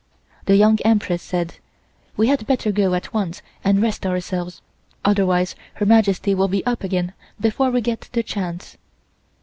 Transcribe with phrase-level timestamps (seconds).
[0.47, 1.59] The Young Empress said:
[2.17, 4.63] "We had better go at once and rest ourselves,
[5.05, 8.77] otherwise Her Majesty will be up again before we get the chance."